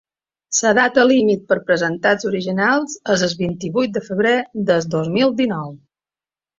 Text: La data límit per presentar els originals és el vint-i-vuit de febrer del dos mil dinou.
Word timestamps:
La 0.67 0.71
data 0.79 1.03
límit 1.09 1.43
per 1.51 1.57
presentar 1.67 2.15
els 2.17 2.27
originals 2.31 2.97
és 3.19 3.27
el 3.31 3.39
vint-i-vuit 3.45 3.97
de 4.01 4.07
febrer 4.11 4.35
del 4.73 4.93
dos 4.99 5.17
mil 5.21 5.41
dinou. 5.47 5.75